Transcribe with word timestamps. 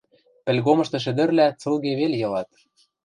Пӹлгомышты 0.45 0.97
шӹдӹрвлӓ 1.05 1.47
цылге 1.61 1.91
вел 1.99 2.13
йылат. 2.21 2.49